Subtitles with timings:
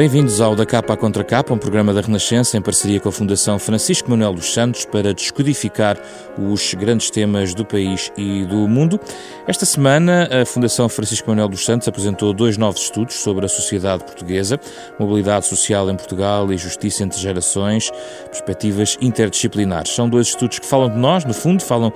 [0.00, 3.12] Bem-vindos ao Da Capa à Contra Capa, um programa da Renascença em parceria com a
[3.12, 5.98] Fundação Francisco Manuel dos Santos para descodificar
[6.38, 8.98] os grandes temas do país e do mundo.
[9.46, 14.02] Esta semana, a Fundação Francisco Manuel dos Santos apresentou dois novos estudos sobre a sociedade
[14.02, 14.58] portuguesa,
[14.98, 17.90] mobilidade social em Portugal e justiça entre gerações,
[18.24, 19.94] perspectivas interdisciplinares.
[19.94, 21.92] São dois estudos que falam de nós, no fundo, falam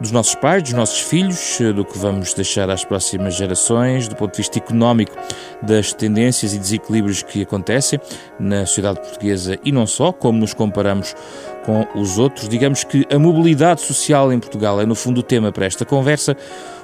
[0.00, 4.32] dos nossos pais, dos nossos filhos, do que vamos deixar às próximas gerações, do ponto
[4.32, 5.16] de vista económico,
[5.62, 8.00] das tendências e desequilíbrios que acontecem
[8.38, 11.14] na sociedade portuguesa e não só, como nos comparamos
[11.66, 12.48] com os outros.
[12.48, 16.36] Digamos que a mobilidade social em Portugal é, no fundo, o tema para esta conversa.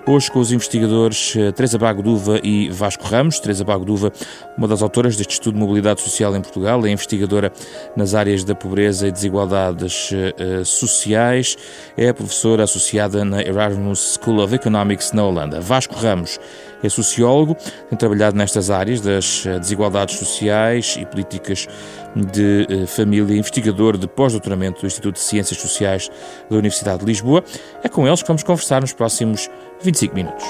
[0.04, 3.38] Hoje com os investigadores eh, Teresa Bagoduva e Vasco Ramos.
[3.38, 4.12] Teresa Bagoduva,
[4.58, 7.52] uma das autoras deste estudo de mobilidade social em Portugal, é investigadora
[7.94, 11.56] nas áreas da pobreza e desigualdades uh, sociais,
[11.96, 15.60] é professora associada na Erasmus School of Economics na Holanda.
[15.60, 16.40] Vasco Ramos
[16.82, 17.56] é sociólogo,
[17.88, 21.68] tem trabalhado nestas áreas das desigualdades sociais e políticas
[22.14, 26.10] de uh, família, investigador de pós-doutoramento do Instituto de Ciências Sociais
[26.48, 27.42] da Universidade de Lisboa.
[27.82, 29.48] É com eles que vamos conversar nos próximos
[29.82, 30.44] 25 minutos.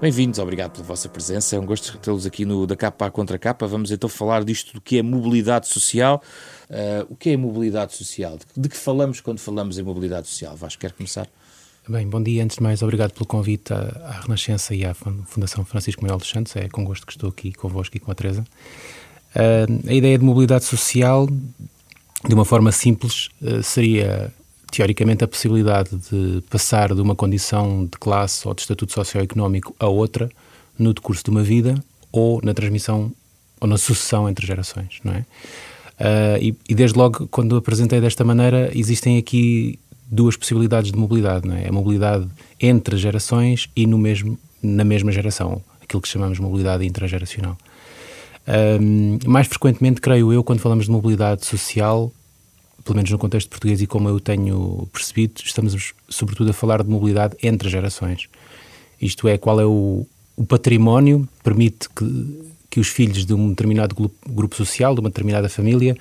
[0.00, 1.56] Bem-vindos, obrigado pela vossa presença.
[1.56, 3.66] É um gosto tê-los aqui no Da Capa à Contra Capa.
[3.66, 6.22] Vamos então falar disto do que é mobilidade social.
[6.70, 8.38] Uh, o que é mobilidade social?
[8.56, 10.54] De que falamos quando falamos em mobilidade social?
[10.54, 11.28] Vasco, quer começar?
[11.88, 12.44] Bem, bom dia.
[12.44, 16.54] Antes de mais, obrigado pelo convite à, Renascença e à Fundação Francisco Manuel dos Santos.
[16.54, 18.44] É com gosto que estou aqui convosco e com a Teresa.
[19.34, 21.26] Uh, a ideia de mobilidade social
[22.26, 24.32] de uma forma simples, eh, seria
[24.70, 29.86] teoricamente a possibilidade de passar de uma condição de classe ou de estatuto socioeconómico a
[29.86, 30.28] outra
[30.78, 33.12] no decurso de uma vida ou na transmissão
[33.60, 35.24] ou na sucessão entre gerações, não é?
[36.00, 39.78] Uh, e, e, desde logo, quando apresentei desta maneira, existem aqui
[40.10, 41.68] duas possibilidades de mobilidade, é?
[41.68, 42.26] A mobilidade
[42.60, 47.56] entre gerações e no mesmo, na mesma geração, aquilo que chamamos de mobilidade intergeracional.
[48.80, 52.10] Um, mais frequentemente, creio eu, quando falamos de mobilidade social,
[52.82, 56.88] pelo menos no contexto português e como eu tenho percebido, estamos sobretudo a falar de
[56.88, 58.28] mobilidade entre gerações.
[59.00, 63.50] Isto é, qual é o, o património que permite que, que os filhos de um
[63.50, 65.94] determinado grupo, grupo social, de uma determinada família,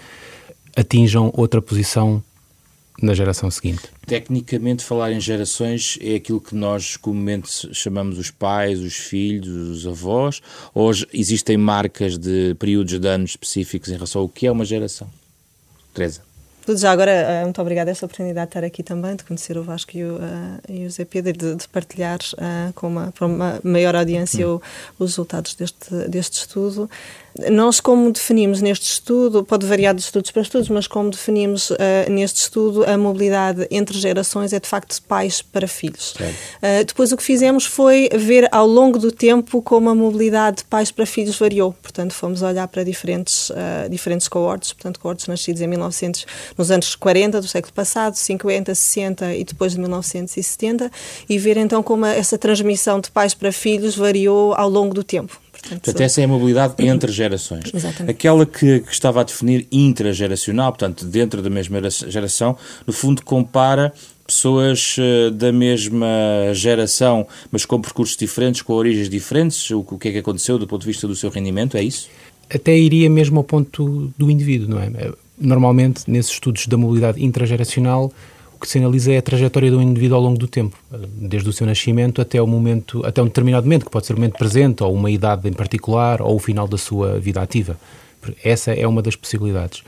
[0.78, 2.24] atinjam outra posição
[3.02, 3.84] na geração seguinte.
[4.06, 9.88] Tecnicamente, falar em gerações é aquilo que nós comumente chamamos os pais, os filhos, os
[9.88, 10.42] avós,
[10.74, 15.08] ou existem marcas de períodos de anos específicos em relação ao que é uma geração?
[15.94, 16.28] Teresa.
[16.68, 19.64] Tudo já agora, eh, muito obrigada esta oportunidade de estar aqui também, de conhecer o
[19.64, 20.20] Vasco e o, uh,
[20.68, 24.60] e o Zé Pedro, de, de partilhar uh, com uma, para uma maior audiência hum.
[25.00, 26.90] o, os resultados deste, deste estudo.
[27.52, 31.76] Nós, como definimos neste estudo, pode variar de estudos para estudos, mas como definimos uh,
[32.10, 36.14] neste estudo, a mobilidade entre gerações é de facto de pais para filhos.
[36.16, 40.64] Uh, depois, o que fizemos foi ver ao longo do tempo como a mobilidade de
[40.66, 41.74] pais para filhos variou.
[41.74, 46.26] Portanto, fomos olhar para diferentes, uh, diferentes cohortes, portanto, cohortes nascidos em 1900,
[46.58, 50.92] nos anos 40 do século passado, 50, 60 e depois de 1970,
[51.30, 55.47] e ver então como essa transmissão de pais para filhos variou ao longo do tempo.
[55.62, 57.72] Portanto, portanto essa é a mobilidade entre gerações.
[57.74, 58.12] Exatamente.
[58.12, 63.94] Aquela que, que, estava a definir intrageracional, portanto, dentro da mesma geração, no fundo compara
[64.26, 66.08] pessoas uh, da mesma
[66.54, 70.68] geração, mas com percursos diferentes, com origens diferentes, o, o que é que aconteceu do
[70.68, 72.10] ponto de vista do seu rendimento, é isso?
[72.50, 74.92] Até iria mesmo ao ponto do indivíduo, não é?
[75.40, 78.12] Normalmente, nesses estudos da mobilidade intrageracional,
[78.58, 80.76] o que se analisa é a trajetória do indivíduo ao longo do tempo,
[81.16, 84.16] desde o seu nascimento até o momento, até um determinado momento, que pode ser o
[84.16, 87.78] momento presente, ou uma idade em particular, ou o final da sua vida ativa.
[88.44, 89.84] Essa é uma das possibilidades.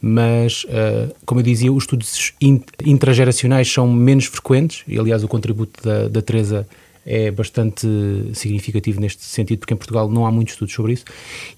[0.00, 2.32] Mas, uh, como eu dizia, os estudos
[2.80, 6.66] intrageracionais são menos frequentes, e aliás o contributo da, da Teresa
[7.04, 7.88] é bastante
[8.34, 11.04] significativo neste sentido, porque em Portugal não há muitos estudos sobre isso,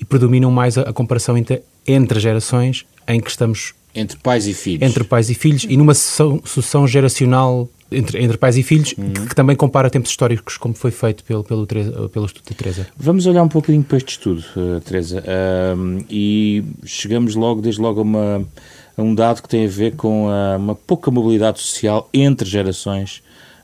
[0.01, 4.55] e predominam mais a, a comparação entre, entre gerações, em que estamos entre pais e
[4.55, 4.83] filhos.
[4.83, 9.13] Entre pais e filhos e numa sucessão geracional entre, entre pais e filhos, uhum.
[9.13, 12.87] que, que, também compara tempos históricos, como foi feito pelo, pelo, pelo estudo de Teresa.
[12.97, 18.01] Vamos olhar um pouquinho para este estudo, uh, Teresa, uh, e chegamos logo, desde logo,
[18.01, 18.49] a, uma,
[18.97, 23.23] a um dado que tem a ver com uh, uma pouca mobilidade social entre gerações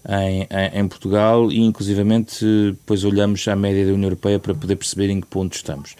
[0.08, 4.76] em, em, em, Portugal e, inclusivamente, depois olhamos à média da União Europeia para poder
[4.76, 5.96] perceber em que ponto estamos.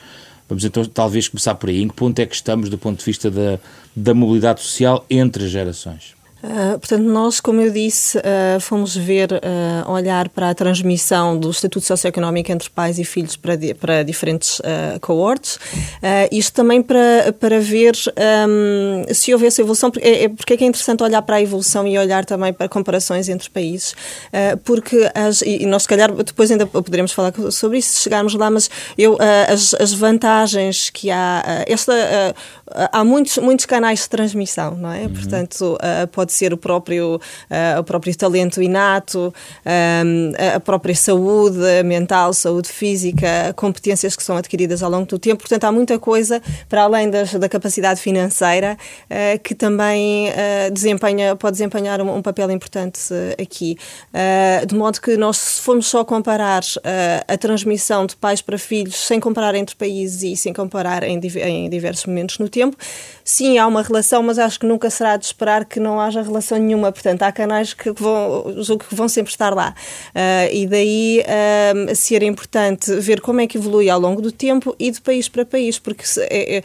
[0.49, 1.81] Vamos então talvez começar por aí.
[1.83, 3.61] Em que ponto é que estamos do ponto de vista da,
[3.95, 6.21] da mobilidade social entre gerações?
[6.43, 11.51] Uh, portanto, nós, como eu disse, uh, fomos ver, uh, olhar para a transmissão do
[11.51, 14.61] estatuto socioeconómico entre pais e filhos para, di para diferentes
[15.01, 15.59] cohortes.
[16.31, 17.95] isto também para, para ver
[18.49, 21.37] um, se houve essa evolução, porque é, é, porque é que é interessante olhar para
[21.37, 23.95] a evolução e olhar também para comparações entre países,
[24.65, 28.51] porque as, e nós, se calhar, depois ainda poderemos falar sobre isso se chegarmos lá,
[28.51, 32.35] mas eu, as, as vantagens que há, esta,
[32.75, 35.03] há muitos, muitos canais de transmissão, não é?
[35.03, 35.13] Uhum.
[35.13, 35.79] Portanto,
[36.13, 39.35] pode pode ser o próprio, uh, o próprio talento inato,
[39.67, 45.39] um, a própria saúde mental, saúde física, competências que são adquiridas ao longo do tempo.
[45.39, 51.35] Portanto, há muita coisa para além das, da capacidade financeira uh, que também uh, desempenha,
[51.35, 53.01] pode desempenhar um, um papel importante
[53.41, 53.77] aqui.
[54.67, 56.63] de modo que nós, se formos só comparar
[57.27, 61.71] a transmissão de pais para filhos, sem comparar entre países e sem comparar em, em
[61.71, 62.60] diversos momentos no tempo,
[63.31, 66.59] sim, há uma relação, mas acho que nunca será de esperar que não haja relação
[66.59, 66.91] nenhuma.
[66.91, 68.45] Portanto, há canais que vão,
[68.89, 69.75] que vão sempre estar lá.
[70.09, 74.75] Uh, e daí uh, ser importante ver como é que evolui ao longo do tempo
[74.79, 76.63] e de país para país, porque se, é, é,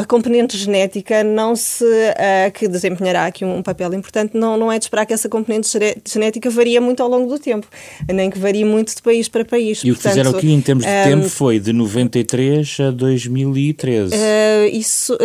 [0.00, 1.84] a componente genética não se.
[1.84, 5.68] Uh, que desempenhará aqui um, papel importante, não, não é de esperar que essa componente
[6.06, 7.66] genética varia muito ao longo do tempo,
[8.08, 9.82] nem que varie muito de país para país.
[9.82, 14.14] E Portanto, o que fizeram aqui em termos de tempo foi de 93 a 2013.
[14.72, 15.16] isso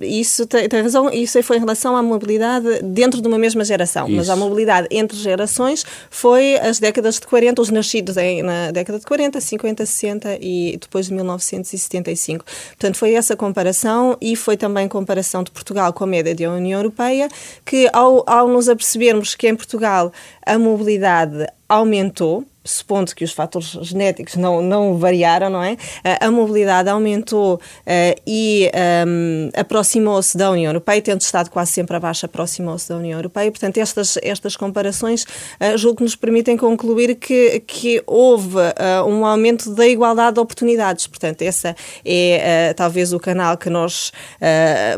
[0.00, 4.06] isso tem, tem, razão, isso foi em relação à mobilidade dentro de uma mesma geração,
[4.06, 4.16] isso.
[4.16, 8.98] mas a mobilidade entre gerações foi as décadas de 40, os nascidos em, na década
[8.98, 12.44] de 40, 50, 60 e depois de 1975.
[12.44, 16.78] Portanto, foi essa comparação e foi também comparação de Portugal com a média da União
[16.78, 17.28] Europeia,
[17.64, 20.12] que ao, ao nos apercebermos que em Portugal
[20.44, 25.76] a mobilidade aumentou, supondo que os fatores genéticos não, não variaram, não é?
[26.20, 28.70] A mobilidade aumentou uh, e
[29.06, 33.50] um, aproximou-se da União Europeia, tendo estado quase sempre abaixo, aproximou-se da União Europeia.
[33.50, 39.26] Portanto, estas, estas comparações uh, julgo que nos permitem concluir que, que houve uh, um
[39.26, 41.06] aumento da igualdade de oportunidades.
[41.06, 41.74] Portanto, essa
[42.04, 44.12] é talvez o canal que nós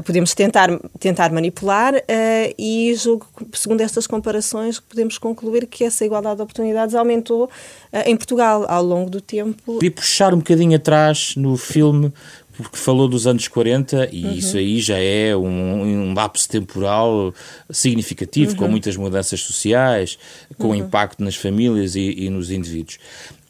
[0.04, 0.68] podemos tentar,
[0.98, 1.94] tentar manipular
[2.58, 7.53] e julgo que, segundo estas comparações, podemos concluir que essa igualdade de oportunidades aumentou eh,
[8.06, 9.78] em Portugal ao longo do tempo.
[9.82, 12.12] E puxar um bocadinho atrás no filme
[12.56, 14.32] porque falou dos anos 40 e uhum.
[14.32, 17.34] isso aí já é um, um lapso temporal
[17.70, 18.56] significativo, uhum.
[18.56, 20.18] com muitas mudanças sociais,
[20.56, 20.76] com uhum.
[20.76, 22.98] impacto nas famílias e, e nos indivíduos.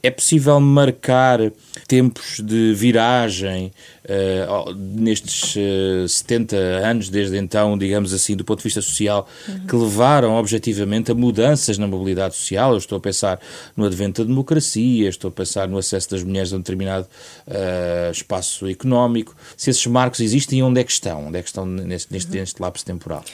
[0.04, 1.40] É possível marcar
[1.88, 3.72] tempos de viragem
[4.04, 9.26] uh, nestes uh, eh, 70 anos, desde então, digamos assim, do ponto de vista social,
[9.48, 9.66] uhum.
[9.66, 12.72] que levaram objetivamente a mudanças na mobilidade social?
[12.72, 13.40] Eu estou a pensar
[13.74, 17.08] no advento da democracia, estou a pensar no acesso das mulheres a um determinado
[17.48, 19.34] uh, espaço económico.
[19.56, 21.28] Se esses marcos existem, onde é que estão?
[21.28, 23.24] Onde é que estão neste, neste, neste lapso temporal?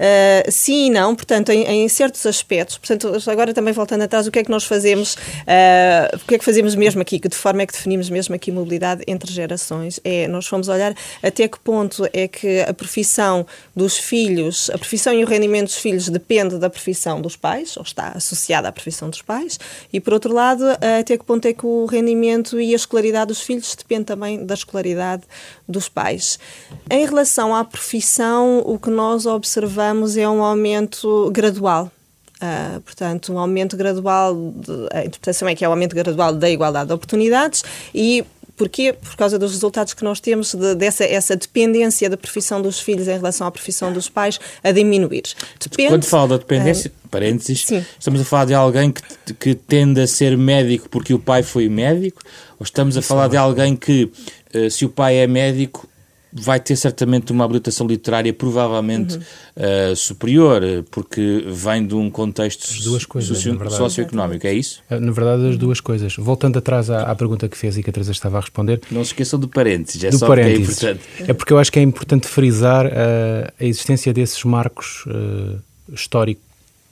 [0.00, 2.78] Uh, sim e não, portanto, em, em, certos aspectos.
[2.78, 6.38] Portanto, agora também voltando atrás, o que é que nós fazemos, uh, o que é
[6.38, 10.00] que fazemos mesmo aqui, que de forma é que definimos mesmo aqui mobilidade entre gerações?
[10.02, 15.12] É, nós fomos olhar até que ponto é que a profissão dos filhos, a profissão
[15.12, 19.10] e o rendimento dos filhos depende da profissão dos pais, ou está associada à profissão
[19.10, 19.60] dos pais,
[19.92, 20.64] e por outro lado,
[20.98, 24.54] até que ponto é que o rendimento e a escolaridade dos filhos depende também da
[24.54, 25.24] escolaridade
[25.68, 26.38] dos pais.
[26.90, 31.90] Em relação à profissão, o que nós observamos é um aumento gradual.
[32.42, 36.48] Uh, portanto, um aumento gradual, de, a interpretação é que é um aumento gradual da
[36.48, 37.62] igualdade de oportunidades
[37.94, 38.24] e
[38.60, 38.92] Porquê?
[38.92, 43.08] Por causa dos resultados que nós temos de, dessa essa dependência da profissão dos filhos
[43.08, 45.22] em relação à profissão dos pais a diminuir.
[45.58, 47.82] Depende, Quando fala da dependência, uh, parênteses, sim.
[47.98, 51.70] estamos a falar de alguém que, que tende a ser médico porque o pai foi
[51.70, 52.20] médico?
[52.58, 54.12] Ou estamos a Isso falar é de alguém que,
[54.54, 55.88] uh, se o pai é médico,
[56.32, 59.22] vai ter certamente uma habilitação literária provavelmente uhum.
[59.92, 64.82] uh, superior, porque vem de um contexto socio socioeconómico, é isso?
[64.90, 66.14] Eh, na verdade, as duas coisas.
[66.16, 68.80] Voltando atrás à, à, pergunta que fez e que a Teresa estava a responder.
[68.90, 70.78] Não se esqueçam do parênteses, é do só parênteses.
[70.78, 71.30] que é importante.
[71.30, 72.90] É porque eu acho que é importante frisar uh,
[73.58, 75.60] a existência desses marcos uh,
[75.92, 76.49] históricos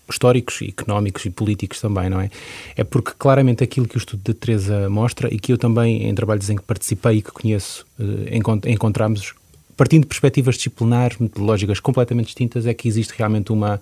[0.09, 2.31] históricos, económicos e políticos também, não é?
[2.77, 6.15] É porque claramente aquilo que o estudo da Teresa mostra e que eu também, em
[6.15, 9.35] trabalhos em que participei e que conheço, eh, encontramos,
[9.77, 13.81] partindo de perspectivas disciplinares, metodológicas completamente distintas, é que existe realmente uma,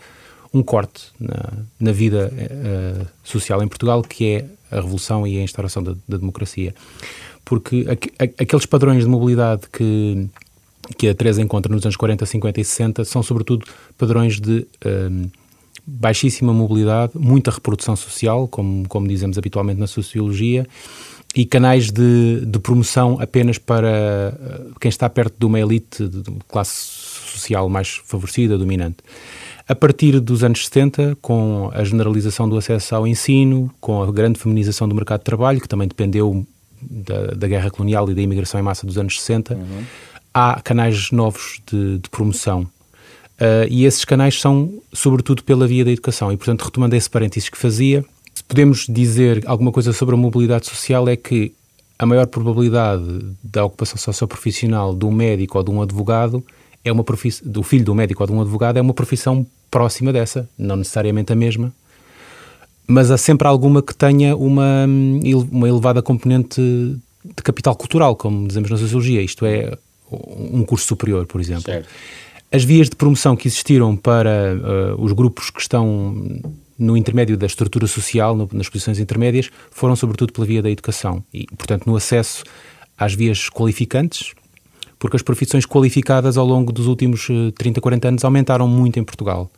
[0.53, 5.43] um corte na, na vida uh, social em Portugal, que é a revolução e a
[5.43, 6.75] instauração da, da democracia.
[7.45, 7.87] Porque
[8.19, 10.29] aqueles padrões de mobilidade que,
[10.99, 13.65] que a Teresa encontra nos anos 40, 50 e 60 são sobretudo
[13.97, 14.67] padrões de...
[15.87, 20.67] baixíssima mobilidade, muita reprodução social, como, como dizemos habitualmente na sociologia,
[21.35, 26.23] e canais de, de promoção apenas para eh, quem está perto de uma elite de
[26.49, 28.97] classe social mais favorecida, dominante.
[29.69, 34.39] A partir dos anos 70, com a generalização do acesso ao ensino, com a grande
[34.39, 36.47] feminização do mercado de trabalho, que também dependeu
[36.81, 39.85] da, da guerra colonial e da imigração em massa dos anos 60, uhum.
[40.33, 42.67] há canais novos de, de promoção.
[43.41, 46.33] Uh, e esses canais são, sobretudo, pela via da educação.
[46.33, 50.67] E, portanto, retomando esse parênteses que fazia, se podemos dizer alguma coisa sobre a mobilidade
[50.67, 51.53] social, é que
[51.99, 53.05] a maior probabilidade
[53.43, 56.45] da ocupação socioprofissional de um médico ou de um advogado
[56.85, 60.13] é uma profissão, do filho um médico ou de um advogado é uma profissão próxima
[60.13, 61.73] dessa, não necessariamente a mesma,
[62.87, 64.87] mas há sempre alguma que tenha uma,
[65.51, 69.77] uma elevada componente de capital cultural, como dizemos na sociologia, isto é,
[70.11, 71.65] um curso superior, por exemplo.
[71.65, 71.89] Certo.
[72.57, 76.41] As vias de promoção que existiram para uh, os grupos que estão
[76.79, 81.23] no intermédio da estrutura social, no, nas posições intermédias, foram sobretudo pela via da educação
[81.35, 82.45] e, portanto, no acesso
[82.97, 84.33] às vias qualificantes,
[84.99, 89.05] porque as profissões qualificadas ao longo dos últimos 30, eh, 40 anos aumentaram muito em
[89.05, 89.51] Portugal.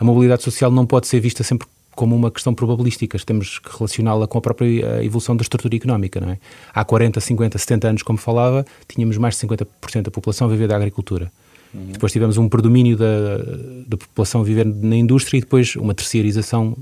[0.00, 4.26] A mobilidade social não pode ser vista sempre como uma questão probabilística, temos que relacioná-la
[4.26, 6.18] com a própria evolução da estrutura económica.
[6.22, 6.38] Não é?
[6.72, 10.68] Há 40, 50, 70 anos, como falava, tínhamos mais de 50% da população a viver
[10.68, 11.30] da agricultura.
[11.74, 11.92] Uhum.
[11.92, 13.38] Depois tivemos um predomínio da,
[13.86, 16.76] da população a viver na indústria e depois uma terceirização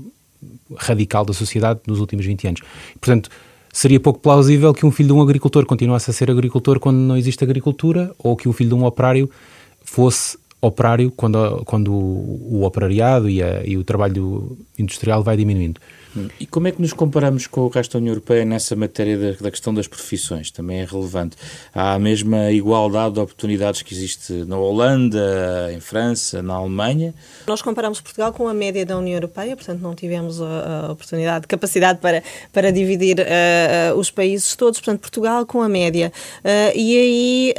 [0.75, 2.61] radical da sociedade nos últimos 20 anos.
[2.99, 3.29] Portanto,
[3.71, 7.17] seria pouco plausível que um filho de um agricultor continuasse a ser agricultor quando não
[7.17, 9.29] existe agricultura ou que um filho de um operário
[9.83, 15.79] fosse operário quando, quando o, operariado e, a, e o trabalho industrial vai diminuindo.
[16.39, 19.31] E como é que nos comparamos com o resto da União Europeia nessa matéria da,
[19.39, 20.51] da, questão das profissões?
[20.51, 21.37] Também é relevante.
[21.73, 27.13] Há a mesma igualdade de oportunidades que existe na Holanda, em França, na Alemanha?
[27.47, 31.99] Nós comparamos Portugal com a média da União Europeia, portanto não tivemos a, oportunidade, capacidade
[31.99, 36.11] para, para dividir uh, uh, os países todos, portanto Portugal com a média.
[36.39, 37.53] Uh, e aí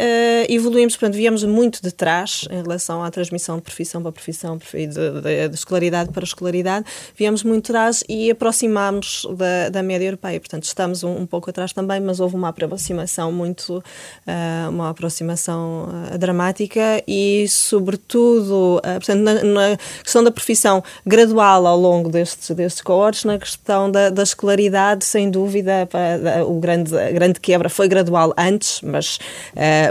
[0.48, 4.86] evoluímos, portanto viemos muito de trás em relação à transmissão de profissão para profissão, de,
[4.86, 6.84] de, de escolaridade para escolaridade,
[7.16, 10.38] viemos muito de trás e a aproximámos da, da média europeia.
[10.40, 15.88] Portanto, estamos um, um, pouco atrás também, mas houve uma aproximação muito, uh, uma aproximação
[16.14, 22.50] uh, dramática e, sobretudo, uh, portanto, na, na, questão da profissão gradual ao longo destes,
[22.50, 27.68] destes cohortes, na questão da, da escolaridade, sem dúvida, para, o grande, a grande quebra
[27.68, 29.18] foi gradual antes, mas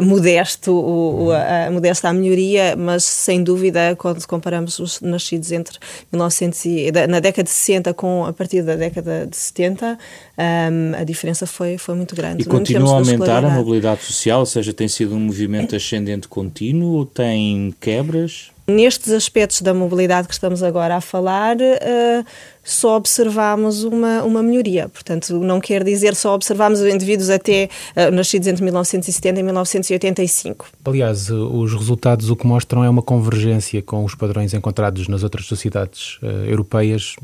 [0.01, 5.77] modesto, o, o, a, modesta a melhoria, mas sem dúvida, quando comparamos os nascidos entre
[6.11, 9.97] 1900 e, na década de 60 com a partir da década de 70,
[10.37, 12.43] um, a diferença foi, foi muito grande.
[12.43, 16.97] E continua a aumentar a mobilidade social, ou seja, tem sido um movimento ascendente contínuo
[16.97, 18.51] ou tem quebras?
[18.69, 22.25] Nestes aspectos da mobilidade que estamos agora a falar, uh,
[22.61, 24.89] só observamos uma, uma melhoria.
[24.89, 30.65] Portanto, não quer dizer só observamos indivíduos até uh, nascidos entre 1970 e 1985.
[30.83, 35.45] Aliás, os resultados o que mostram é uma convergência com os padrões encontrados nas outras
[35.45, 37.15] sociedades uh, europeias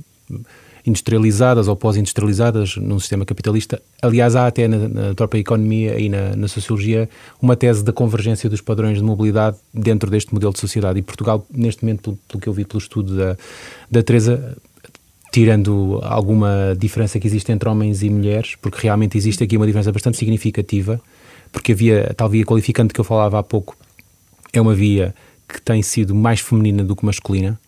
[0.85, 3.81] industrializadas ou pós-industrializadas num sistema capitalista.
[4.01, 7.09] Aliás, há até na, na própria economia e na, na, sociologia
[7.41, 10.99] uma tese da convergência dos padrões de mobilidade dentro deste modelo de sociedade.
[10.99, 13.37] E Portugal, neste momento, pelo, pelo que eu vi pelo estudo da,
[13.89, 14.57] da Teresa,
[15.31, 19.91] tirando alguma diferença que existe entre homens e mulheres, porque realmente existe aqui uma diferença
[19.91, 20.99] bastante significativa,
[21.51, 23.75] porque havia a tal via qualificante que eu falava há pouco
[24.53, 25.13] é uma via
[25.49, 27.59] que tem sido mais feminina do que masculina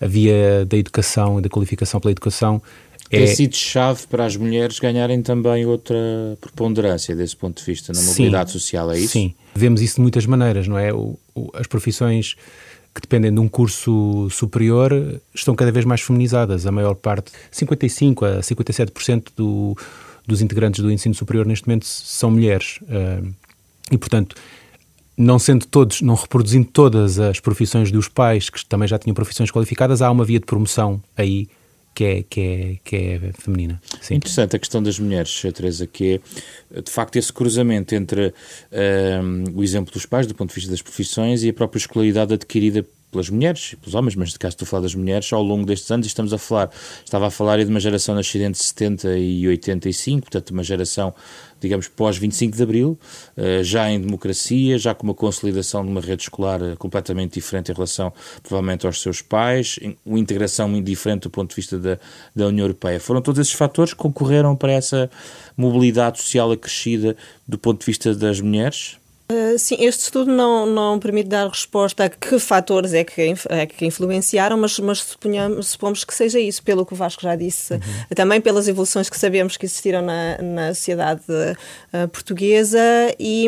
[0.00, 2.62] a via da educação e da qualificação pela educação
[3.12, 3.18] é...
[3.18, 5.98] Tem sido chave para as mulheres ganharem também outra
[6.40, 9.12] preponderância desse ponto de vista na mobilidade sim, social, é isso?
[9.12, 10.94] Sim, vemos isso de muitas maneiras, não é?
[10.94, 12.36] O, o, as profissões
[12.94, 16.66] que dependem de um curso superior estão cada vez mais feminizadas.
[16.66, 19.76] A maior parte, 55% a 57% do,
[20.26, 22.78] dos integrantes do ensino superior neste momento são mulheres.
[22.82, 23.30] Uh,
[23.90, 24.36] e, portanto,
[25.16, 29.50] não sendo todos, não reproduzindo todas as profissões dos pais, que também já tinham profissões
[29.50, 31.48] qualificadas, há uma via de promoção aí
[31.94, 33.80] que é, que é, que é feminina.
[34.00, 34.14] Sim.
[34.14, 36.20] Interessante a questão das mulheres, Teresa, que
[36.74, 38.32] é de facto esse cruzamento entre
[39.22, 42.32] um, o exemplo dos pais, do ponto de vista das profissões, e a própria escolaridade
[42.32, 45.42] adquirida pelas mulheres e pelos homens, mas de caso estou a falar das mulheres, ao
[45.42, 46.70] longo destes anos, estamos a falar,
[47.04, 51.14] estava a falar de uma geração nascida entre 70 e 85, portanto uma geração,
[51.60, 52.98] digamos, pós 25 de Abril,
[53.36, 57.70] eh, já em democracia, já com uma consolidação de uma rede escolar eh, completamente diferente
[57.70, 58.10] em relação,
[58.42, 61.98] provavelmente, aos seus pais, uma integração muito diferente do ponto de vista da,
[62.34, 62.98] da União Europeia.
[62.98, 65.10] Foram todos esses fatores que concorreram para essa
[65.54, 67.14] mobilidade social acrescida
[67.46, 68.96] do ponto de vista das mulheres?
[69.32, 73.66] Uh, sim, este estudo não, não permite dar resposta a que fatores é que, é
[73.66, 77.74] que influenciaram, mas, mas suponhamos, supomos que seja isso, pelo que o Vasco já disse,
[77.74, 77.80] uhum.
[78.14, 82.78] também pelas evoluções que sabemos que existiram na, na sociedade uh, portuguesa
[83.18, 83.46] e,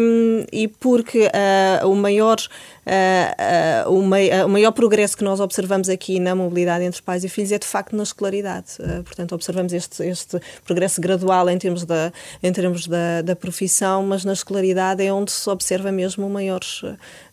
[0.51, 2.39] e porque uh, o maior
[2.87, 7.25] uh, uh, o, mei, o, maior progresso que nós observamos aqui na mobilidade entre pais
[7.25, 8.77] e filhos é de facto na escolaridade.
[9.05, 12.13] portanto, observamos este, este progresso gradual em termos, da,
[12.43, 16.61] em termos da, da profissão, mas na escolaridade é onde se observa mesmo o maior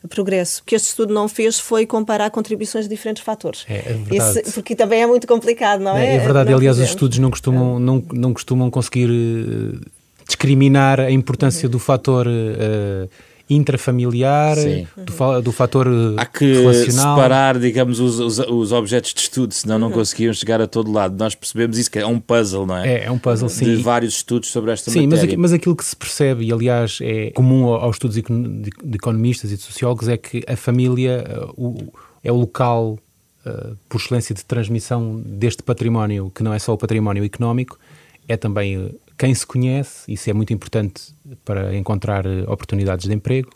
[0.10, 0.62] progresso.
[0.62, 3.66] O que este estudo não fez foi comparar contribuições de diferentes fatores.
[3.68, 4.40] É, é verdade.
[4.40, 6.08] Esse, porque também é muito complicado, não é?
[6.08, 9.80] É, é verdade, não aliás, os estudos não costumam, não, não costumam conseguir uh,
[10.26, 11.72] discriminar a importância uhum.
[11.72, 12.28] do fator.
[12.28, 13.10] Uh,
[13.56, 14.56] intrafamiliar,
[14.96, 17.16] do, do fator Há que relacional.
[17.16, 21.18] separar, digamos, os, os, os, objetos de estudo, senão não conseguiam chegar a todo lado.
[21.18, 22.88] Nós percebemos isso, que é um puzzle, não é?
[22.88, 23.66] É, é um puzzle, sim.
[23.66, 25.32] De vários estudos sobre esta sim, matéria.
[25.32, 29.52] Sim, mas, mas aquilo que se percebe, e aliás é comum aos estudos de, economistas
[29.52, 31.26] e de sociólogos, é que a família
[31.58, 31.94] uh,
[32.24, 32.98] é o local
[33.46, 37.78] uh, por excelência de transmissão deste património, que não é só o património económico,
[38.28, 41.14] é também quem se conhece, isso é muito importante
[41.46, 43.52] para encontrar eh, oportunidades de emprego,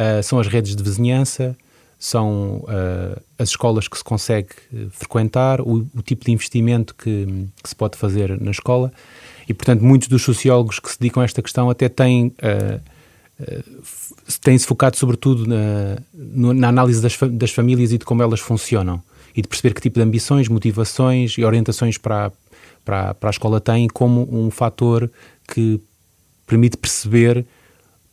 [0.00, 1.54] uh, são as redes de vizinhança,
[1.98, 4.48] são uh, as escolas que se consegue
[4.92, 8.90] frequentar, o, o tipo de investimento que, que, se pode fazer na escola.
[9.46, 12.80] E, portanto, muitos dos sociólogos que se dedicam a esta questão até têm, uh,
[14.40, 15.98] têm se focado sobretudo na,
[16.54, 19.02] na análise das, das famílias e de como elas funcionam
[19.36, 22.32] e de perceber que tipo de ambições, motivações e orientações para,
[22.84, 25.10] para, para a escola têm como um fator
[25.46, 25.80] que
[26.46, 27.44] permite perceber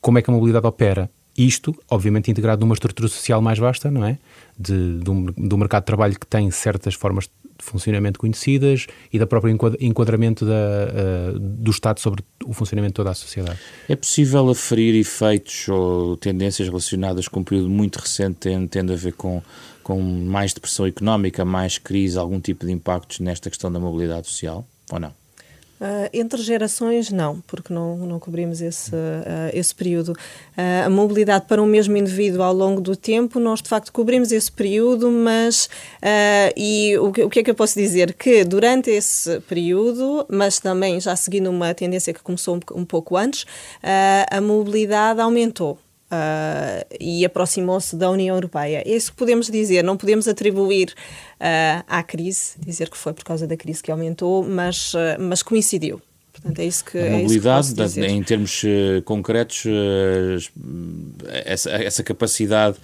[0.00, 1.10] como é que a mobilidade opera.
[1.36, 4.18] Isto, obviamente, integrado numa estrutura social mais vasta, não é?
[4.56, 9.26] De, um, do mercado de trabalho que tem certas formas de funcionamento conhecidas e da
[9.26, 9.50] própria
[9.80, 13.58] enquadramento da, uh, do Estado sobre o funcionamento de toda a sociedade.
[13.88, 19.12] É possível aferir efeitos ou tendências relacionadas com um período muito recente tendo a ver
[19.14, 19.42] com,
[19.84, 24.66] com mais depressão económica, mais crise, algum tipo de impactos nesta questão da mobilidade social,
[24.90, 25.12] ou não?
[25.80, 30.12] Uh, entre gerações, não, porque não, não cobrimos esse, uh, esse período.
[30.12, 34.32] Uh, a mobilidade para o mesmo indivíduo ao longo do tempo, nós de facto cobrimos
[34.32, 35.68] esse período, mas.
[36.56, 38.14] e o que, o que é que eu posso dizer?
[38.14, 43.16] Que durante esse período, mas também já seguindo uma tendência que começou um, um pouco
[43.16, 43.44] antes,
[44.30, 45.78] a mobilidade aumentou.
[46.14, 48.82] Uh, e aproximou-se da União Europeia.
[48.86, 50.94] É isso que podemos dizer, não podemos atribuir
[51.40, 55.42] uh, à crise, dizer que foi por causa da crise que aumentou, mas, uh, mas
[55.42, 56.00] coincidiu.
[56.32, 56.98] Portanto, é isso que.
[56.98, 59.64] A mobilidade, é que em termos uh, concretos,
[61.44, 62.76] essa, essa, capacidade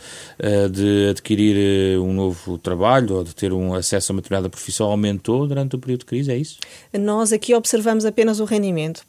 [0.70, 5.48] de adquirir um novo trabalho ou de ter um acesso a uma determinada profissão aumentou
[5.48, 6.58] durante o período de crise, é isso?
[6.92, 9.04] Nós aqui observamos apenas o rendimento.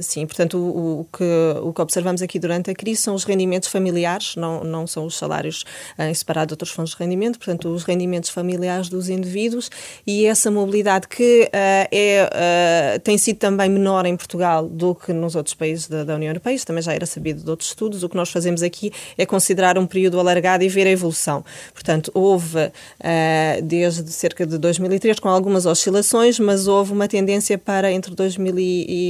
[0.00, 1.24] Sim, portanto, o, o, que,
[1.62, 5.16] o que observamos aqui durante a crise são os rendimentos familiares, não, não são os
[5.16, 5.64] salários
[5.98, 9.70] em separado de outros fundos de rendimento, portanto, os rendimentos familiares dos indivíduos
[10.06, 15.54] e essa mobilidade que é, tem sido também menor em Portugal do que nos outros
[15.54, 18.02] países da, da, União Europeia, isso também já era sabido de outros estudos.
[18.02, 21.44] O que nós fazemos aqui é considerar um período alargado e ver a evolução.
[21.72, 27.90] Portanto, houve uh, desde cerca de 2003, com algumas oscilações, mas houve uma tendência para
[27.90, 29.07] entre 2003 e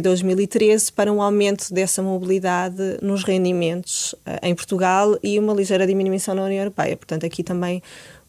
[0.00, 6.34] 2013 para um aumento dessa mobilidade nos rendimentos uh, em Portugal e uma ligeira diminuição
[6.34, 6.96] na União Europeia.
[6.96, 7.82] Portanto, aqui também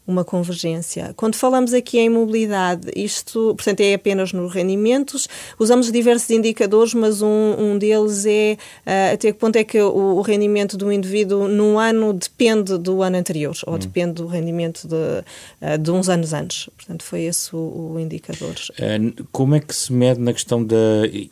[0.08, 1.12] uma convergência.
[1.14, 7.20] Quando falamos aqui em mobilidade, isto, portanto, é apenas nos rendimentos, usamos diversos indicadores, mas
[7.20, 11.46] um, um deles é uh, até que ponto é que o, o, rendimento do indivíduo
[11.46, 13.78] num ano depende do ano anterior, ou hum.
[13.78, 16.70] depende do rendimento de, uh, de uns anos antes.
[16.74, 18.54] Portanto, foi esse o, o indicador.
[18.78, 20.76] Uh, como é que se mede na questão da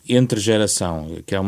[0.07, 1.17] entre geração?
[1.25, 1.39] Que é,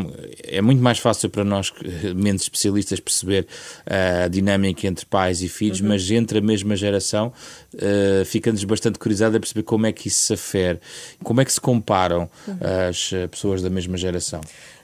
[0.58, 1.72] é muito mais fácil para nós,
[2.16, 3.46] menos especialistas, perceber
[3.86, 5.90] a dinâmica entre pais e filhos, uhum.
[5.90, 7.34] mas entre a mesma geração uh,
[7.78, 10.80] eh, fica-nos bastante curiosidade a perceber como é que isso se afere,
[11.24, 12.58] como é que se comparam uhum.
[12.90, 14.42] as eh, pessoas da mesma geração.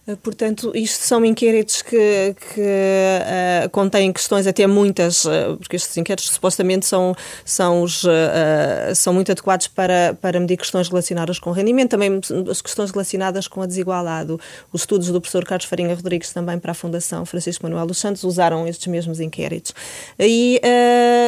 [0.08, 5.98] Eh, portanto, isto são inquéritos que, que uh, contêm questões, até muitas, uh, porque estes
[5.98, 11.50] inquéritos supostamente são, são, os, uh, são muito adequados para, para medir questões relacionadas com
[11.52, 14.38] rendimento, também as questões relacionadas com a desigualdade.
[14.72, 18.24] Os estudos do professor Carlos Farinha Rodrigues, também para a Fundação Francisco Manuel dos Santos,
[18.24, 19.74] usaram estes mesmos inquéritos.
[20.20, 20.62] E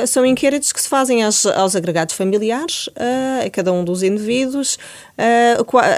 [0.05, 2.89] são inquéritos que se fazem aos, aos agregados familiares,
[3.43, 4.77] a cada um dos indivíduos,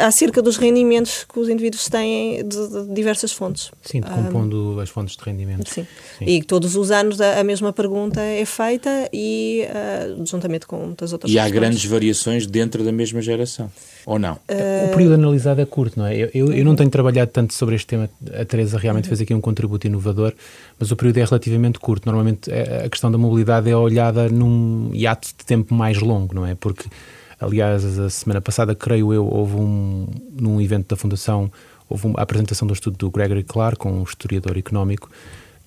[0.05, 3.71] acerca dos rendimentos que os indivíduos têm de, de diversas fontes.
[3.81, 5.69] Sim, compondo um, as fontes de rendimento.
[5.69, 5.85] Sim.
[6.17, 6.25] sim.
[6.25, 11.11] E todos os anos a, a, mesma pergunta é feita e uh, juntamente com muitas
[11.13, 11.51] outras E questões.
[11.51, 13.71] há grandes variações dentro da mesma geração,
[14.05, 14.33] ou não?
[14.33, 16.15] Uh, o período analisado é curto, não é?
[16.15, 19.09] Eu, eu, eu, não tenho trabalhado tanto sobre este tema, a Teresa realmente uhum.
[19.09, 20.33] fez aqui um contributo inovador,
[20.77, 22.05] mas o período é relativamente curto.
[22.05, 26.45] Normalmente eh, a questão da mobilidade é olhada num hiato de tempo mais longo, não
[26.45, 26.55] é?
[26.55, 26.85] Porque
[27.39, 31.49] Aliás, a semana passada, creio eu, houve um, num evento da Fundação
[31.89, 35.09] houve uma, a apresentação do estudo do Gregory Clark, um historiador económico,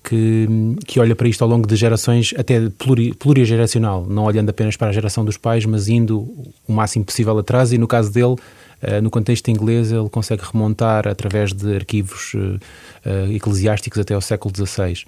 [0.03, 0.47] que,
[0.85, 4.89] que olha para isto ao longo de gerações, até pluri, plurigeracional, não olhando apenas para
[4.89, 6.19] a geração dos pais, mas indo
[6.67, 7.71] o máximo possível atrás.
[7.71, 12.59] E no caso dele, uh, no contexto inglês, ele consegue remontar através de arquivos uh,
[13.05, 15.05] uh, eclesiásticos até ao século XVI.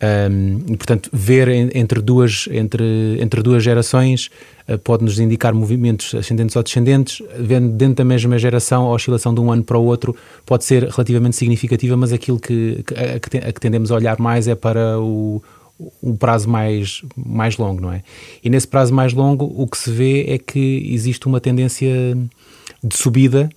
[0.00, 4.30] E, portanto, ver entre duas, entre, entre duas gerações
[4.68, 7.20] uh, pode-nos indicar movimentos ascendentes ou descendentes.
[7.36, 10.14] Vendo dentro da mesma geração, a oscilação de um ano para o outro
[10.46, 14.54] pode ser relativamente significativa, mas aquilo que, que, a que tendemos a olhar mais é
[14.54, 15.42] para o,
[16.00, 18.04] o prazo mais, mais longo, não é?
[18.42, 22.16] E nesse prazo mais longo, o que se vê é que existe uma tendência
[22.84, 23.50] de subida,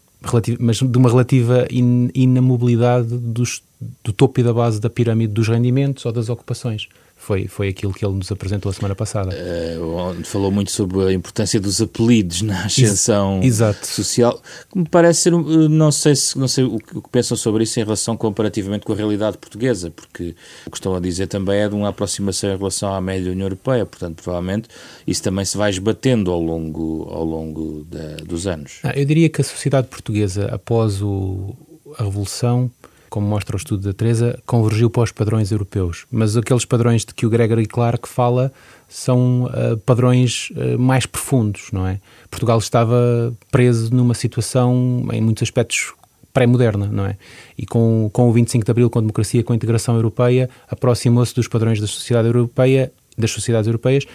[0.59, 3.61] mas de uma relativa in, inamobilidade dos
[4.03, 6.87] do topo e da base da pirâmide dos rendimentos ou das ocupações.
[7.21, 9.29] Foi, foi aquilo que ele nos apresentou a semana passada.
[9.29, 13.85] Uh, falou muito sobre a importância dos apelidos na ascensão Exato.
[13.85, 14.41] social,
[14.71, 17.79] que me parece ser, eh, não sei, se, não sei o que pensam sobre isso
[17.79, 21.69] em relação comparativamente com a realidade portuguesa, porque o que estão a dizer também é
[21.69, 24.67] de uma aproximação em relação à média União Europeia, portanto, provavelmente
[25.05, 28.79] isso também se vai esbatendo ao longo, ao longo da, dos anos.
[28.81, 31.55] Ah, eu diria que a sociedade portuguesa, após o,
[31.99, 32.71] a Revolução,
[33.11, 36.05] como mostra o estudo da Teresa, convergiu para os padrões europeus.
[36.09, 38.53] Mas aqueles padrões de que o Gregory Clark fala
[38.87, 41.99] são uh, padrões uh, mais profundos, não é?
[42.29, 45.93] Portugal estava preso numa situação, em muitos aspectos,
[46.31, 47.17] pré-moderna, não é?
[47.57, 51.35] E com, com o 25 de Abril, com a democracia, com a integração europeia, aproximou-se
[51.35, 54.05] dos padrões da sociedade europeia, das sociedades europeias,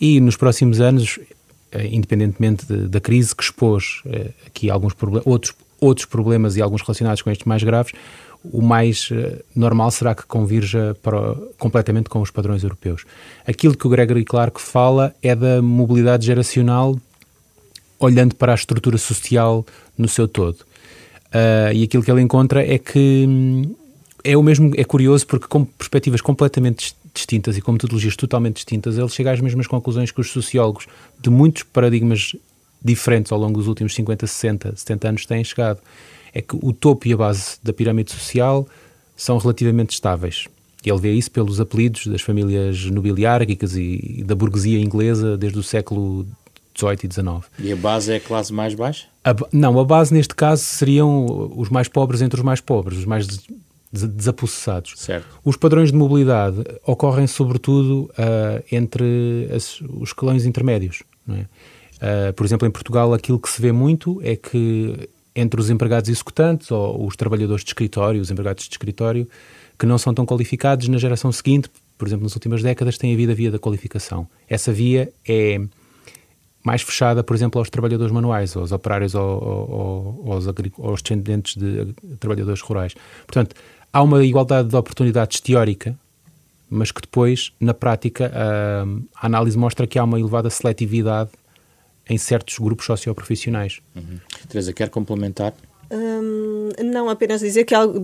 [0.00, 1.18] e nos próximos anos,
[1.72, 4.02] eh, independentemente de, da crise que expôs
[4.46, 7.92] aqui alguns outros, outros problemas e alguns relacionados com estes mais graves,
[8.52, 13.04] o mais uh, normal será que convirja para, completamente com os padrões europeus.
[13.46, 16.98] Aquilo que o Gregory Clark fala é da mobilidade geracional
[17.98, 19.64] olhando para a estrutura social
[19.96, 20.58] no seu todo.
[21.26, 23.74] Uh, e aquilo que ele encontra é que hum,
[24.22, 28.98] é o mesmo, é curioso porque com perspectivas completamente distintas e com metodologias totalmente distintas,
[28.98, 30.86] ele chega às mesmas conclusões que os sociólogos
[31.20, 32.36] de muitos paradigmas
[32.82, 35.80] diferentes ao longo dos últimos 50, 60, 70 anos têm chegado
[36.36, 38.68] é que o topo e a base da pirâmide social
[39.16, 40.46] são relativamente estáveis.
[40.84, 46.26] Ele vê isso pelos apelidos das famílias nobiliárquicas e, da burguesia inglesa desde o século
[46.78, 47.26] XVIII e XIX.
[47.58, 49.06] E a base é a classe mais baixa?
[49.24, 51.24] A, não, a base neste caso seriam
[51.56, 53.26] os mais pobres entre os mais pobres, os mais
[53.90, 54.92] desapossessados.
[54.96, 55.26] Certo.
[55.42, 61.02] Os padrões de mobilidade ocorrem sobretudo uh, entre as, os escalões intermédios.
[61.30, 61.32] É?
[61.32, 66.08] Uh, por exemplo, em Portugal aquilo que se vê muito é que entre os empregados
[66.08, 69.28] executantes ou os trabalhadores de escritório, os empregados de escritório,
[69.78, 71.68] que não são tão qualificados na geração seguinte,
[71.98, 74.26] por exemplo, nas últimas décadas, têm havido a via da qualificação.
[74.48, 75.60] Essa via é
[76.64, 80.46] mais fechada, por exemplo, aos trabalhadores manuais, aos operários aos,
[80.78, 82.94] aos descendentes de trabalhadores rurais.
[83.26, 83.54] Portanto,
[83.92, 85.96] há uma igualdade de oportunidades teórica,
[86.68, 88.82] mas que depois, na prática, a,
[89.22, 91.30] a análise mostra que há uma elevada seletividade
[92.08, 93.80] em certos grupos socioprofissionais.
[93.94, 94.18] Uhum.
[94.48, 95.52] Teresa, quer complementar?
[95.88, 98.02] Hum, não, apenas dizer que algo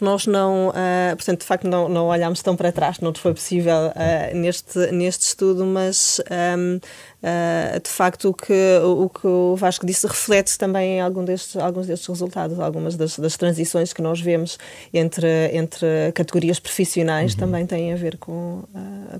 [0.00, 3.88] nós não, uh, portanto, de facto, não, não olhámos tão para trás, não foi possível
[3.88, 6.80] uh, neste, neste estudo, mas um, uh,
[7.24, 8.52] ah, de facto o que,
[8.84, 13.18] o que o Vasco disse reflete também em algum destes, alguns destes resultados, algumas das,
[13.18, 14.56] das transições que nós vemos
[14.94, 17.40] entre, entre categorias profissionais uhum.
[17.40, 18.62] também têm a ver com,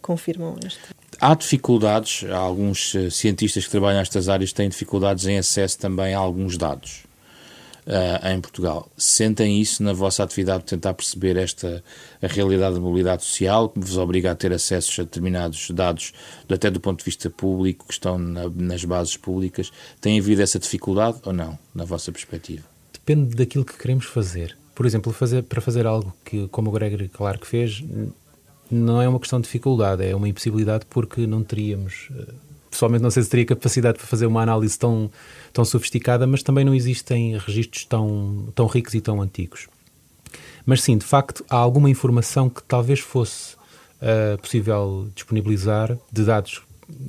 [0.00, 0.78] confirmam este.
[1.20, 6.18] Há dificuldades, há alguns cientistas que trabalham nestas áreas têm dificuldades em acesso também a
[6.18, 7.06] alguns dados
[7.86, 8.90] uh, em Portugal.
[8.96, 11.82] Sentem isso na vossa atividade de tentar perceber esta
[12.20, 16.12] a realidade da mobilidade social, que vos obriga a ter acesso a determinados dados,
[16.48, 19.70] até do ponto de vista público, que estão na, nas bases públicas?
[20.00, 22.64] Tem havido essa dificuldade ou não, na vossa perspectiva?
[22.92, 24.56] Depende daquilo que queremos fazer.
[24.74, 27.82] Por exemplo, fazer, para fazer algo que, como o Gregory Clark fez,
[28.70, 32.32] não é uma questão de dificuldade, é uma impossibilidade porque não teríamos eh,
[32.76, 35.10] pessoalmente não sei se teria capacidade para fazer uma análise tão,
[35.52, 39.68] tão sofisticada, mas também não existem registros tão, tão ricos e tão antigos.
[40.64, 46.62] Mas sim, de facto, há alguma informação que talvez fosse uh, possível disponibilizar de dados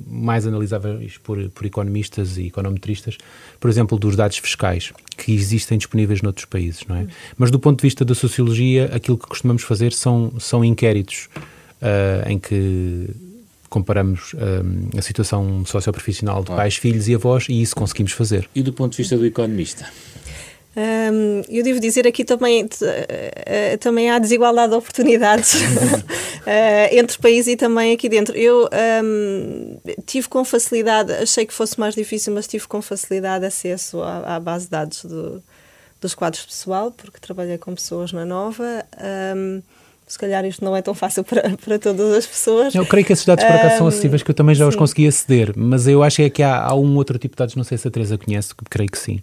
[0.06, 3.16] mais analisáveis por, por economistas e econometristas,
[3.60, 7.06] por exemplo, dos dados fiscais que existem disponíveis noutros países, não é?
[7.36, 11.28] Mas do ponto de vista da sociologia, aquilo que costumamos fazer são, são inquéritos
[11.82, 13.10] uh, em que
[13.68, 18.48] comparamos um, a situação socioprofissional de pais, filhos e avós e isso conseguimos fazer.
[18.54, 19.86] E do ponto de vista do economista?
[20.76, 27.54] Um, eu devo dizer aqui também, uh, também há desigualdade de oportunidades uh, entre países
[27.54, 28.36] e também aqui dentro.
[28.36, 28.68] Eu
[29.02, 34.36] um, tive com facilidade, achei que fosse mais difícil, mas tive com facilidade acesso à,
[34.36, 35.42] à base de dados do,
[36.00, 38.84] dos quadros pessoal, porque trabalhei com pessoas na Nova.
[39.36, 39.62] Um,
[40.08, 42.74] se calhar isto não é tão fácil para, para todas as pessoas.
[42.74, 44.70] Eu creio que esses dados por acaso um, são acessíveis, que eu também já sim.
[44.70, 47.54] os consegui aceder, mas eu acho é que há, há, um outro tipo de dados,
[47.54, 49.16] não sei se a Teresa conhece, creio que sim.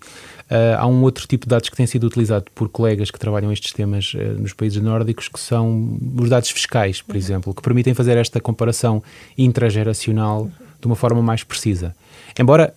[0.50, 3.52] Uh, há um outro tipo de dados que tem sido utilizado por colegas que trabalham
[3.52, 7.20] estes temas uh, nos países nórdicos, que são os dados fiscais, por uhum.
[7.20, 9.02] exemplo, que permitem fazer esta comparação
[9.36, 10.52] intrageracional uhum.
[10.80, 11.96] de uma forma mais precisa.
[12.40, 12.74] Embora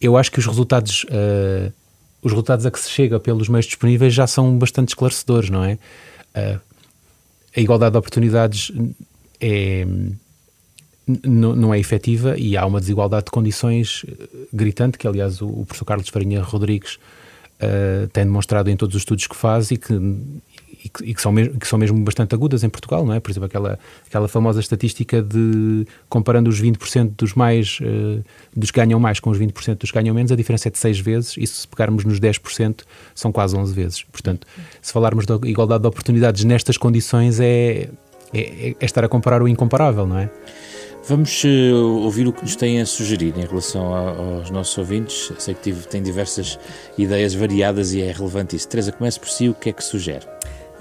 [0.00, 1.70] eu acho que os resultados, uh,
[2.22, 5.78] os resultados a que se chega pelos meios disponíveis já são bastante esclarecedores, não é?
[7.56, 8.72] A igualdade de oportunidades
[9.40, 9.86] é,
[11.24, 15.66] não é efetiva e há uma desigualdade de condições eh, gritante, que aliás o, o
[15.66, 19.92] professor Carlos Farinha Rodrigues uh, tem demonstrado em todos os estudos que faz e que,
[20.84, 23.20] e que, são mesmo, que são mesmo bastante agudas em Portugal, não é?
[23.20, 28.22] Por exemplo, aquela, aquela famosa estatística de comparando os 20% dos mais uh,
[28.56, 30.78] dos que ganham mais com os 20% dos que ganham menos, a diferença é de
[30.78, 32.80] 6 vezes, e se pegarmos nos 10%,
[33.14, 34.02] são quase 11 vezes.
[34.04, 34.46] Portanto,
[34.80, 37.88] se falarmos da igualdade de oportunidades nestas condições, é,
[38.34, 40.30] é, é estar a comparar o incomparável, não é?
[41.04, 41.48] Vamos uh,
[42.04, 45.32] ouvir o que nos têm a sugerir em relação a, aos nossos ouvintes.
[45.36, 46.58] Sei que tive, tem diversas
[46.96, 48.68] ideias variadas e é relevante isso.
[48.68, 50.24] Teresa, comece por si, o que é que sugere?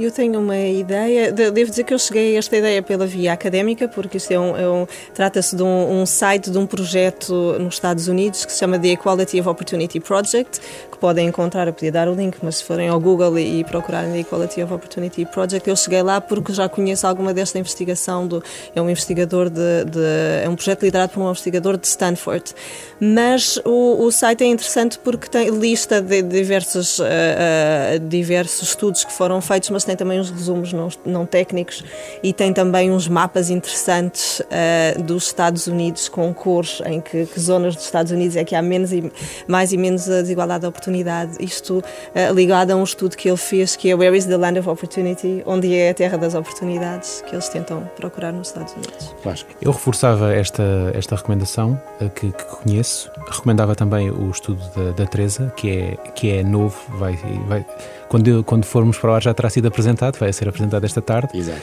[0.02, 3.88] Eu tenho uma ideia, devo dizer que eu cheguei a esta ideia pela via académica,
[3.88, 7.76] porque isto é um, é um trata-se de um, um, site de um projeto nos
[7.76, 10.60] Estados Unidos que se chama The Equality of Opportunity Project,
[10.92, 13.64] que podem encontrar, eu podia dar o link, mas se forem ao Google e, e
[13.64, 18.26] procurarem The Equality of Opportunity Project, eu cheguei lá porque já conheço alguma desta investigação,
[18.26, 18.44] do,
[18.76, 20.02] é um investigador de, de
[20.44, 22.56] é um projeto liderado por um investigador de Stanford.
[23.00, 29.04] Mas o, o site é interessante porque tem lista de diversos, uh, uh, diversos estudos
[29.04, 31.84] que foram feitos, mas tem também uns resumos não, não técnicos
[32.24, 37.40] e tem também uns mapas interessantes uh, dos Estados Unidos com cores em que, que,
[37.40, 39.12] zonas dos Estados Unidos é que há menos e,
[39.48, 41.38] mais e menos a desigualdade de oportunidade.
[41.40, 44.60] Isto uh, ligado a um estudo que ele fez que é Where is the Land
[44.60, 49.16] of Opportunity, onde é a terra das oportunidades que eles tentam procurar nos Estados Unidos.
[49.62, 53.12] Eu reforçava esta, esta recomendação uh, que, que, conheço.
[53.30, 57.66] Recomendava também o estudo da, da Teresa, que é, que é novo, vai, vai
[58.12, 61.38] quando, quando formos para lá já terá sido apresentado, vai ser apresentado esta tarde.
[61.38, 61.62] Exato.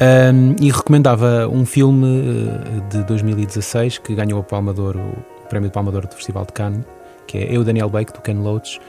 [0.00, 5.00] Um, e recomendava um filme eh, de 2016 que ganhou a Palma de Ouro,
[5.44, 6.84] o prémio de Palma de Ouro do Festival de Cannes,
[7.28, 8.80] que é Eu, Daniel Bake, do Ken Loach,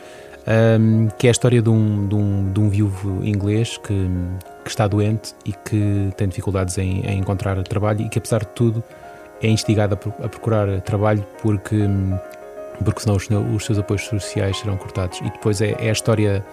[0.47, 4.09] um, que é a história de um, de um, de um viúvo inglês que,
[4.63, 8.47] que está doente e que tem dificuldades em, em, encontrar trabalho e que, apesar de
[8.47, 8.83] tudo,
[9.41, 11.87] é instigado a, a procurar trabalho porque,
[12.83, 15.19] porque senão os, os, seus apoios sociais serão cortados.
[15.19, 16.45] E depois é, é a história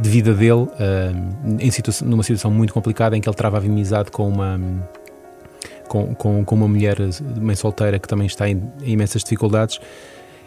[0.00, 4.10] de vida dele, uh, em situa numa situação muito complicada em que ele trava amizade
[4.10, 4.58] com uma
[5.88, 6.96] com, com, com, uma mulher
[7.40, 9.80] mãe solteira que também está em, em, imensas dificuldades.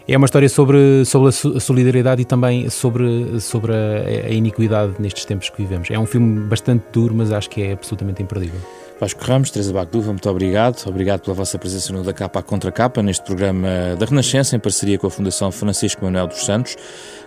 [0.06, 5.24] É uma história sobre, sobre a solidariedade e também sobre, sobre a, a iniquidade nestes
[5.24, 5.90] tempos que vivemos.
[5.90, 8.60] É um filme bastante duro, mas acho que é absolutamente imperdível.
[9.02, 10.80] Vasco Ramos, Teresa Bacduva, muito obrigado.
[10.86, 14.60] Obrigado pela vossa presença no Da Capa à Contra Capa, neste programa da Renascença, em
[14.60, 16.76] parceria com a Fundação Francisco Manuel dos Santos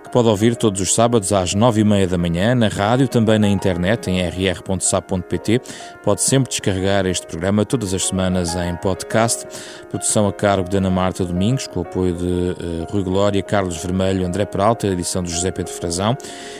[0.05, 3.39] que pode ouvir todos os sábados às nove e meia da manhã, na rádio, também
[3.39, 5.59] na internet, em rr.sap.pt.
[6.03, 9.47] Pode sempre descarregar este programa todas as semanas em podcast.
[9.89, 13.77] Produção a cargo de Ana Marta Domingos, com o apoio de uh, Rui Glória, Carlos
[13.77, 16.15] Vermelho, André Peralta, edição de José Pedro Frazão.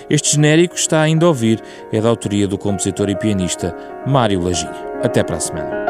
[0.10, 4.72] Este genérico está ainda a ouvir, é da autoria do compositor e pianista Mário Laginha.
[5.04, 5.85] Até para a semana.